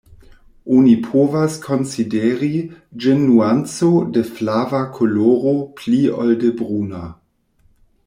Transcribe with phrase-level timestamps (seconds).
[0.77, 2.49] Oni povas konsideri
[3.05, 7.09] ĝin nuanco de flava koloro pli ol de bruna.